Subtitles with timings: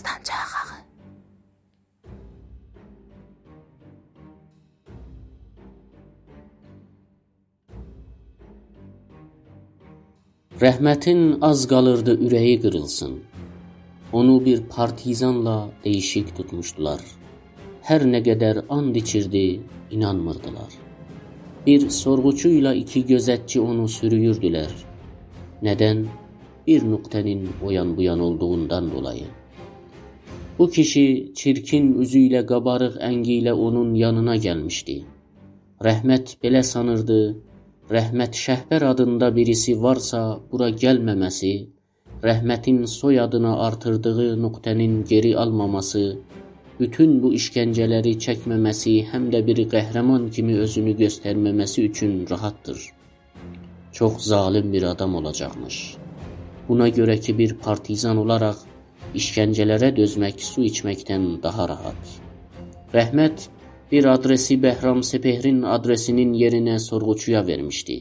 [0.00, 0.80] Dağıstan çağağı.
[10.60, 13.20] Rəhmətin az qalırdı ürəyi qırılsın.
[14.12, 17.00] Onu bir partizanla değişik tutmuşdular.
[17.88, 19.60] Hər nə qədər and içirdi,
[19.90, 20.72] inanmırdılar.
[21.66, 24.72] Bir sorğuçuyla iki gözətçi onu sürüyürdülər.
[25.62, 26.06] Neden?
[26.66, 29.39] Bir noktenin o yan bu yan olduğundan dolayı.
[30.60, 34.96] Bu kişi çirkin üzüyle qabarıq əngiyle onun yanına gelmişti.
[35.86, 37.16] Rəhmət belə sanırdı,
[37.96, 41.52] Rəhmət Şəhbər adında birisi varsa bura gəlməməsi,
[42.28, 46.04] Rəhmətin soyadını artırdığı nöqtənin geri almaması,
[46.80, 52.88] bütün bu işgəncələri çəkməməsi, həm də bir qəhrəman kimi özünü göstərməməsi üçün rahatdır.
[53.92, 55.84] Çox zalim bir adam olacaqmış.
[56.68, 58.66] Buna görə ki, bir partizan olaraq
[59.18, 62.14] işgəncələrə dözmək su içməkdən daha rahat.
[62.94, 63.48] Rəhmət
[63.92, 67.98] bir adresi Behram Sepehrin adresinin yerine sorğuçuya vermişdi.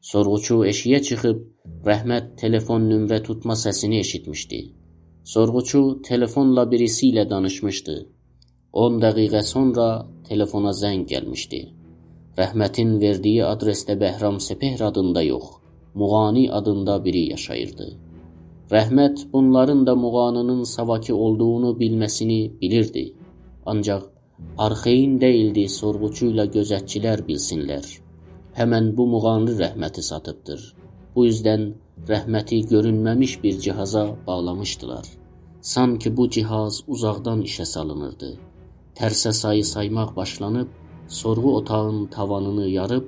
[0.00, 1.42] Sorğuçu eşiyə çıxıb
[1.86, 4.60] Rəhmət telefon nömrə tutma səsini eşitmişdi.
[5.24, 7.96] Sorğuçu telefonla birisiyle danışmışdı.
[8.72, 9.86] 10 dəqiqə sonra
[10.28, 11.60] telefona zəng gəlmişdi.
[12.38, 15.44] Rəhmətin verdiyi adresdə Bəhram Sepehr adında yox,
[15.94, 17.98] Muğani adında biri yaşayırdı.
[18.72, 23.14] Rəhmət bunların da Muğanının Savaki olduğunu bilməsini bilirdi.
[23.66, 24.02] Ancaq
[24.58, 27.88] Arxeyin deyildi sorğuçuyla gözətçilər bilsinlər.
[28.58, 30.62] Həmən bu muğanlı rəhməti satıbdır.
[31.16, 31.66] Bu yüzden
[32.08, 35.06] rəhməti görünməmiş bir cihaza bağlamışdılar.
[35.60, 38.30] Sanki bu cihaz uzaqdan işə salınırdı.
[38.98, 40.68] Tərsə sayı saymaq başlanıb,
[41.08, 43.04] sorğu otağın tavanını yarıb,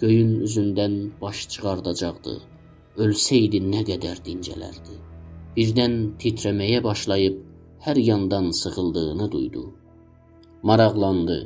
[0.00, 2.51] göyün üzündən baş çıxardacaqdı.
[3.00, 4.98] Ölsəydi nə qədər dincələrdi.
[5.56, 7.38] Birdən titrəməyə başlayıb
[7.86, 9.62] hər yandan sıxıldığını duydu.
[10.62, 11.38] Maraqlandı.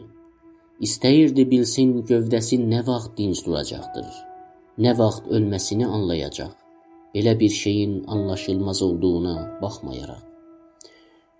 [0.82, 4.08] İstəyirdi bilsin gövdəsi nə vaxt dinc duracaqdır.
[4.82, 6.50] Nə vaxt ölməsini anlayacaq.
[7.14, 10.24] Belə bir şeyin anlaşılmaz olduğuna baxmayaraq.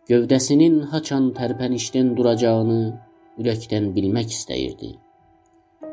[0.09, 2.79] Gövdəsinin haçan tərpənişdən duracağını
[3.43, 4.93] ürəkdən bilmək istəyirdi.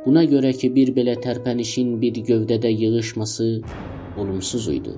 [0.06, 3.50] Buna görə ki, bir belə tərpənişin bir gövdədə yığışması
[4.18, 4.94] olumsuz idi.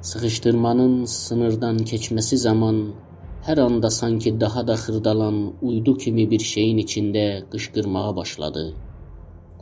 [0.00, 2.94] Sıxışdırmanın sınırdan keçməsi zaman
[3.42, 8.64] her anda sanki daha da hırdalan uydu kimi bir şeyin içinde qışqırmağa başladı.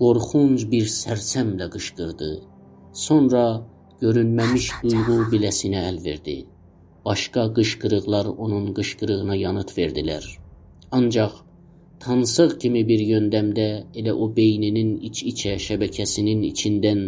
[0.01, 2.31] Qorxunc bir sərsəmlə qışqırdı.
[2.93, 3.45] Sonra
[4.03, 6.37] görünməmiş duyğu biləsinə əl verdi.
[7.05, 10.25] Başqa qışqırıqlar onun qışqırığına yanıt verdilər.
[10.91, 11.33] Ancaq
[12.05, 13.69] tansıq kimi bir yöndəmdə
[14.01, 17.01] elə o beyninin iç-içə şəbəkəsinin içindən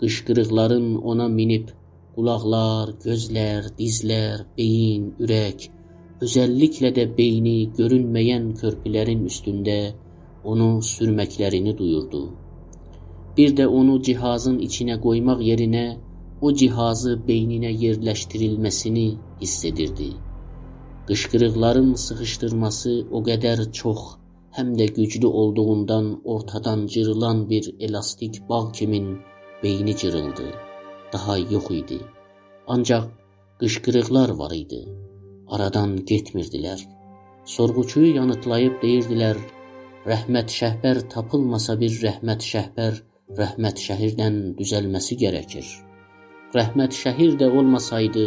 [0.00, 1.68] qışqırıqların ona minib
[2.14, 5.68] qulaqlar, gözlər, dizlər, beyin, ürək
[6.20, 9.94] özellikle de beyni görünmeyen körpülerin üstünde
[10.44, 12.30] onu sürmeklerini duyurdu.
[13.36, 15.96] Bir de onu cihazın içine koymak yerine
[16.40, 20.08] o cihazı beynine yerleştirilmesini hissedirdi.
[21.06, 29.18] Qışqırıqların sıxışdırması o kadar çok hem de güclü olduğundan ortadan cırılan bir elastik bağ kimin
[29.62, 30.46] beyni cırıldı.
[31.12, 32.00] Daha yok idi.
[32.66, 33.04] Ancak
[33.60, 34.82] qışqırıqlar var idi.
[35.48, 36.80] Aradan getmirdilər.
[37.44, 39.36] Sorğuçuyu yanıtlayıb deyirdilər:
[40.06, 43.00] Rəhmət Şəhbər tapılmasa bir Rəhmət Şəhbər
[43.38, 45.66] Rəhmət şəhirdən düzəlməsi gərəkir.
[46.54, 48.24] Rəhmət şəhir də olmasaydı,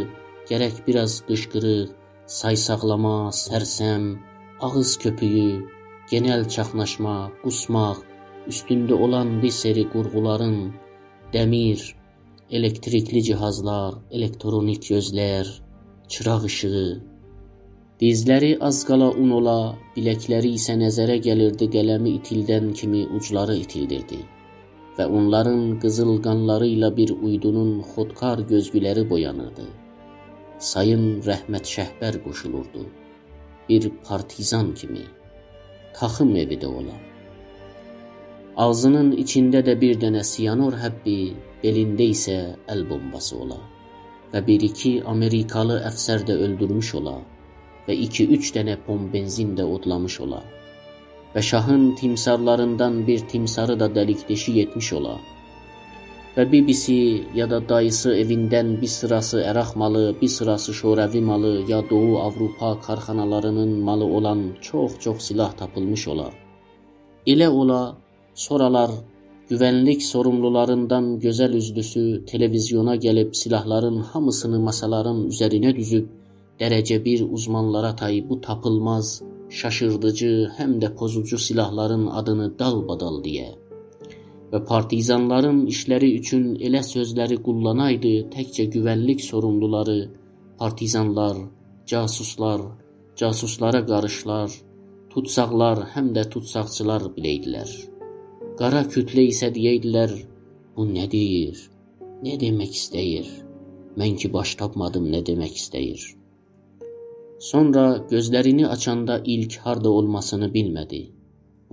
[0.47, 1.89] gərək biraz qışqırıq,
[2.37, 4.05] saysaqlama, sərsəm,
[4.67, 5.65] ağız köpüyü,
[6.11, 7.99] genel çaxnaşma, qusmaq,
[8.51, 10.57] üstündə olan bir seri qurğuların,
[11.33, 11.81] dəmir,
[12.49, 15.49] elektrikli cihazlar, elektronik gözlər,
[16.13, 16.85] çıraq işığı,
[18.01, 19.59] Dizləri az qala un ola,
[19.95, 24.17] biləkləri isə nəzərə gəlirdi qələmi itildən kimi ucları itildirdi
[24.97, 29.67] və onların qızıl qanları ilə bir uydunun xodkar gözgüləri boyanırdı.
[30.71, 32.83] Sayın Rəhmət Şəhbər qoşulurdu.
[33.69, 35.05] Bir partizan kimi,
[35.95, 36.97] taxım evi də ola.
[38.57, 41.33] Ağzının içində də bir dənə siyanor həbbi,
[41.63, 42.35] belində isə
[42.69, 43.59] əl bombası ola
[44.33, 47.15] və bir iki Amerikalı əfsər də öldürmüş ola
[47.87, 50.41] və iki-üç dənə pom benzin də odlamış ola
[51.33, 55.15] və şahın timsarlarından bir timsarı da dəlik deşik etmiş ola
[56.35, 56.99] və bibisi
[57.37, 62.79] ya da dayısı evindən bir sırası əraq malı, bir sırası şorəvi malı ya Doğu Avropa
[62.81, 66.29] karxanalarının malı olan çox-çox silah tapılmış ola.
[67.27, 67.97] Elə ola,
[68.35, 68.91] soralar
[69.49, 76.07] güvənlik sorumlularından gözəl üzlüsü televizyona gəlib silahların hamısını masaların üzərinə düzüb
[76.59, 83.63] derece bir uzmanlara tay bu tapılmaz, şaşırdıcı hem de pozucu silahların adını dalbadal diye
[84.53, 89.97] və partizanların işləri üçün elə sözləri kullanaydı təkcə güvənlik sorumluları,
[90.59, 91.39] partizanlar,
[91.89, 92.61] casuslar,
[93.17, 94.53] casuslara qarışlar,
[95.15, 97.73] tutsaqlar həm də tutsaqçılar biləydilər.
[98.57, 100.11] Qara kütlə isə deyirdilər,
[100.75, 101.57] bu nə deyir,
[102.25, 103.31] nə demək istəyir,
[103.97, 106.03] mən ki baş tapmadım nə demək istəyir.
[107.47, 111.01] Sonra gözlərini açanda ilk harda olmasını bilmədi.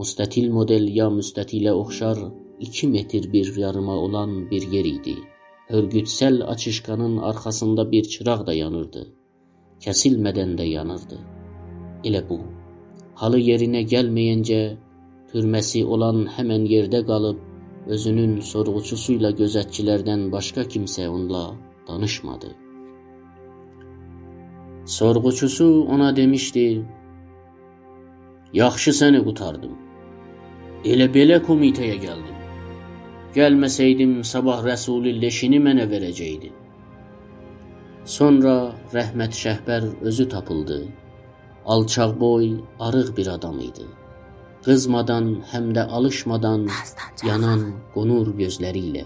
[0.00, 2.24] Müstətil model ya müstətilə oxşar,
[2.66, 5.16] iki metr bir yarıma olan bir yer idi.
[5.68, 9.06] Hörgütsel açışkanın arkasında bir çıraq da yanırdı.
[9.80, 11.18] Kesilmeden de yanırdı.
[12.04, 12.40] Elə bu.
[13.14, 14.78] Halı yerine gelmeyince
[15.32, 17.40] türmesi olan hemen yerde kalıp
[17.86, 21.54] özünün sorguçusuyla gözetçilerden başka kimse onunla
[21.88, 22.46] danışmadı.
[24.84, 26.84] Sorguçusu ona demişti,
[28.52, 29.74] Yaxşı səni qutardım.
[30.92, 32.38] Elə belə komitəyə gəldim.
[33.36, 36.50] Gəlməsəydim sabah Rəsulü leşini mənə verəcəkdi.
[38.16, 38.54] Sonra
[38.96, 40.80] Rəhmət Şəhbər özü tapıldı.
[41.66, 43.86] Alçaq boy, arıq bir adam idi.
[44.64, 46.66] Qızmadan, həm də alışmadan
[47.24, 47.62] yanan
[47.94, 49.04] qonur gözləri ilə.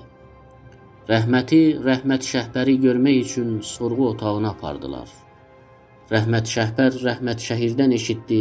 [1.06, 5.06] Rəhməti Rəhmət Şəhbəri görmək üçün sorğu otağına apardılar.
[6.10, 8.40] Rəhmət Şəhbər Rəhmət şəhirdən eşitdi,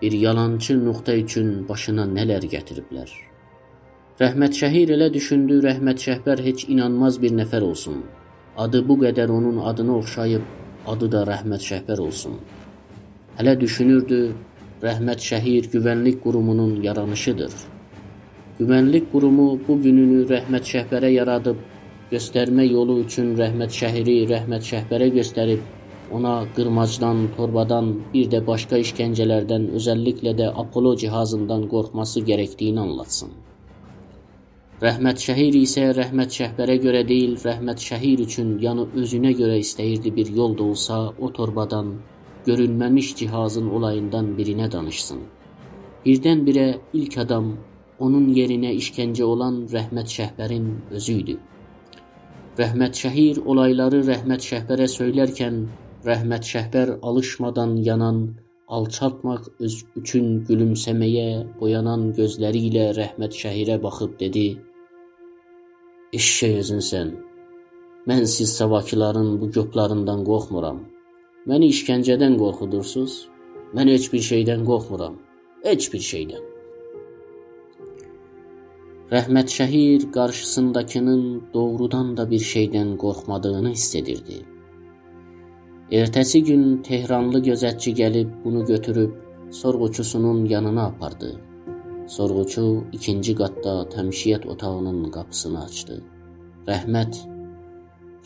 [0.00, 3.12] bir yalançı nöqtə üçün başına nələr gətiriblər.
[4.22, 8.00] Rəhmət Şəhir elə düşündü, Rəhmət Şəhbər heç inanmaz bir nəfər olsun.
[8.56, 10.44] Adı bu qədər onun adına oxşayıb,
[10.88, 12.40] adı da Rəhmət Şəhbər olsun.
[13.36, 14.20] Hələ düşünürdü,
[14.82, 17.52] Rəhmət Şəhir güvənlik qurumunun yaranışıdır.
[18.58, 21.62] Güvənlik qurumu bu gününü Rəhmət Şəhbərə yaradıb,
[22.10, 25.62] göstərmə yolu üçün Rəhmət Şəhiri Rəhmət Şəhbərə göstərib,
[26.12, 33.30] ona qırmacdan, torbadan, bir də başqa işgəncələrdən, özəlliklə də Apollo cihazından qorxması gərəkdiyini anlatsın.
[34.82, 40.36] Rəhmət Şəhir isə Rəhmət Şəhbərə görə deyil, Rəhmət Şəhir üçün, yəni özünə görə istəyirdi bir
[40.36, 41.96] yol da olsa o torbadan,
[42.46, 45.20] görünməmiş cihazın olayından birinə danışsın.
[46.06, 46.68] Birdən-birə
[47.00, 47.50] ilk adam
[47.98, 50.66] onun yerinə işkəncə olan Rəhmət Şəhbərin
[50.98, 51.36] özü idi.
[52.60, 55.60] Rəhmət Şəhir olayları Rəhmət Şəhbərə söylərkən
[56.06, 58.20] Rəhmət Şəhbər alışmadan yanan,
[58.68, 61.28] alçaltmaq öz üçün gülümsəməyə
[61.60, 64.48] boyanan gözləri ilə Rəhmət Şəhirə baxıb dedi:
[66.16, 67.14] Eşşək özünsən.
[68.06, 70.84] Mən siz savakıların bu qoplarından qorxmuram.
[71.46, 73.12] Məni işgəncədən qorxudursuz.
[73.78, 75.18] Mən heç bir şeydən qorxmuram.
[75.62, 76.46] Heç bir şeydən.
[79.12, 81.22] Rəhmət Şəhir qarşısındakının
[81.52, 84.40] doğrudan da bir şeydən qorxmadığını hiss edirdi.
[86.00, 89.14] Ertəsi gün Tehranlı gözətçi gəlib bunu götürüb
[89.60, 91.30] sorğuçusunun yanına apardı.
[92.16, 96.02] Sorğuçu ikinci qatda təmşiyyət otağının qapısını açdı.
[96.66, 97.35] Rəhmət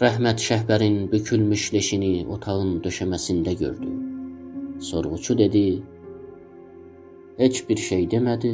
[0.01, 3.89] Rəhmət Şəhbərin bükülmüş leşini otağın döşəməsində gördü.
[4.91, 5.83] Sorğuçu dedi:
[7.43, 8.53] Heç bir şey demədi,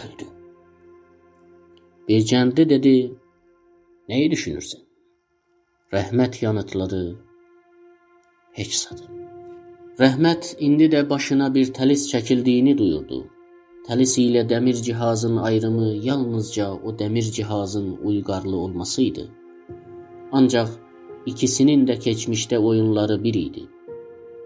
[0.00, 0.26] öldü.
[2.08, 2.96] Bir cəndi dedi:
[4.08, 4.82] Nəyi düşünürsən?
[5.94, 7.02] Rəhmət yanıtladı:
[8.58, 9.06] Heç zad.
[10.04, 13.24] Rəhmət indi də başına bir təlis çəkildiyini duyurdu.
[13.86, 19.30] Təlis ilə dəmir cihazın ayrımı yalnızca o dəmir cihazın uyğarlı olması idi.
[20.32, 20.68] Ancaq
[21.26, 23.62] ikisinin də keçmişdə oyunları bir idi.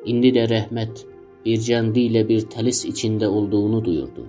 [0.06, 1.00] İndi də rəhmət
[1.44, 4.26] bir cəndi ilə bir təlis içində olduğunu duyurdu.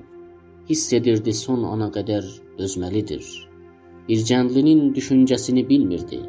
[0.70, 2.26] Hiss edirdi son ana qədər
[2.58, 3.28] dözməlidir.
[4.08, 6.20] Bir cəndlinin düşüncəsini bilmirdi.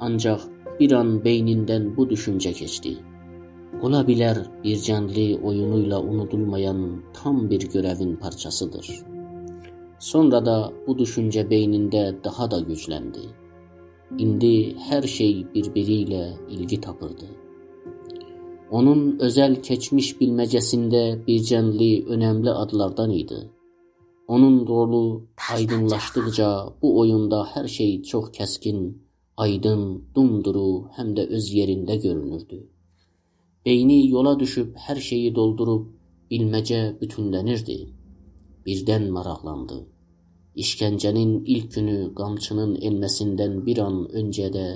[0.00, 0.46] Ancaq
[0.80, 2.94] bir an beynindən bu düşüncə keçdi.
[3.82, 6.80] Ola bilər bir cəndli oyunuyla unudulmayan
[7.20, 8.88] tam bir görəvin parçasıdır.
[9.98, 10.56] Sonra da
[10.86, 13.28] bu düşüncə beynində daha da gücləndi.
[14.18, 17.28] İndi hər şey bir-biri ilə ilgi tapırdı.
[18.78, 23.38] Onun özəl keçmiş bilməcəsində bir cəndli önəmli adlardan idi.
[24.28, 25.22] Onun rolu
[25.54, 26.48] aydınlaşdıqca
[26.82, 28.82] bu oyunda hər şey çox kəskin,
[29.36, 32.60] aydın, dumduru, həm də öz yerində görünürdü.
[33.66, 35.86] Beyni yola düşüb hər şeyi doldurub
[36.30, 37.78] bilməcə bütünlənirdi.
[38.66, 39.80] Birdən maraqlandı.
[40.56, 44.66] İşkəncənin ilk günü qamçının enməsindən bir an öncə də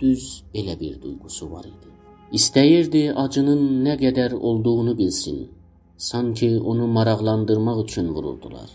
[0.00, 1.90] düz belə bir duyğusu var idi.
[2.32, 5.50] İstəyirdi acının nə qədər olduğunu bilsin.
[5.96, 8.70] Sanki onu maraqlandırmaq üçün vururdular.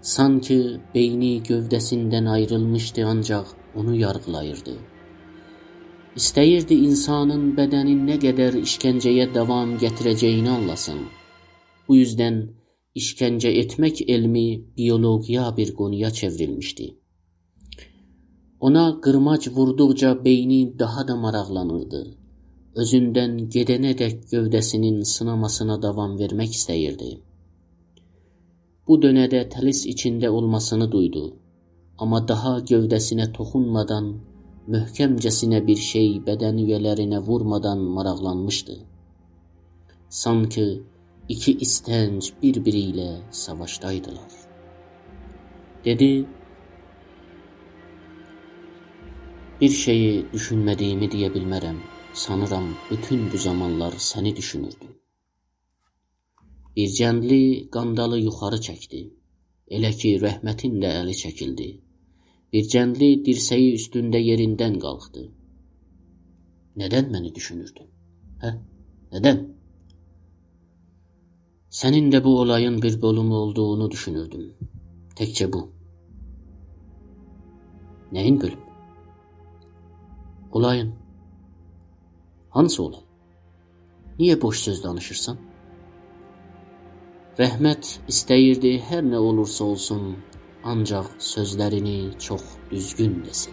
[0.00, 4.76] Sanki beyni gövdəsindən ayrılmışdı ancaq onu yargılayırdı.
[6.16, 11.02] İstəyirdi insanın bədəni nə qədər işgəncəyə davam gətirəcəyini anlasın.
[11.88, 12.40] Bu yüzdən
[13.00, 16.86] işgəncə etmək elmi biologiya bir qonuya çevrilmişdi.
[18.60, 22.02] Ona qırmac vurduqca beyni daha da maraqlanırdı.
[22.82, 27.10] Özündən gedənədək gövdəsinin sınamasına davam vermək istəyirdi.
[28.88, 31.24] Bu dönədə təlis içində olmasını duydu.
[32.02, 34.06] Amma daha gövdəsinə toxunmadan
[34.74, 38.76] möhkəmcəsinə bir şey bədən üyələrinə vurmadan maraqlanmışdı.
[40.22, 40.66] Sanki
[41.28, 44.32] iki istənc bir-biri ilə savaşdaydılar.
[45.84, 46.10] Dedi,
[49.60, 51.80] bir şeyi düşünmədiyimi deyə bilmərəm.
[52.14, 54.94] Sanıram bütün bu zamanlar səni düşünürdüm.
[56.76, 59.02] Bir cəndli qandalı yuxarı çəkdi.
[59.76, 61.68] Elə ki, rəhmətin də əli çəkildi.
[62.52, 65.28] Bir cəndli dirsəyi üstündə yerindən qalxdı.
[66.80, 67.92] Nədən məni düşünürdün?
[68.42, 68.54] Hə?
[69.12, 69.57] Nədən?
[71.70, 74.54] Sənin də bu olayın bir bölümü olduğunu düşünürdüm.
[75.16, 75.70] Təkcə bu.
[78.12, 78.64] Nəyin bölümü?
[80.52, 80.94] Olayın.
[82.50, 83.04] Hansı olay?
[84.18, 85.36] Niyə boş söz danışırsan?
[87.38, 90.16] Rəhmət istəyirdi hər nə olursa olsun,
[90.64, 93.52] ancaq sözlərini çox düzgün desin.